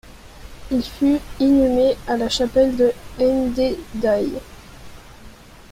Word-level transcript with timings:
Il 0.71 0.81
fut 0.83 1.19
inhumé 1.39 1.95
à 2.07 2.17
la 2.17 2.27
chapelle 2.27 2.75
de 2.75 2.91
N-D 3.19 3.77
d'Ay. 3.93 4.31